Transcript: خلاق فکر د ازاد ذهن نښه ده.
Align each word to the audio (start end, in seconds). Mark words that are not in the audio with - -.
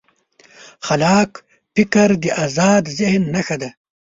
خلاق 0.85 1.31
فکر 1.73 2.09
د 2.23 2.25
ازاد 2.45 2.83
ذهن 2.97 3.23
نښه 3.33 3.55
ده. 3.61 3.69